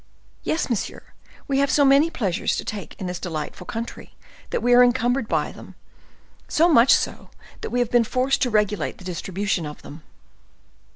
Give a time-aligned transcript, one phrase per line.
[0.41, 1.03] "Yes, monsieur;
[1.47, 4.15] we have so many pleasures to take in this delightful country,
[4.49, 5.75] that we were encumbered by them;
[6.47, 7.29] so much so,
[7.61, 10.01] that we have been forced to regulate the distribution of them."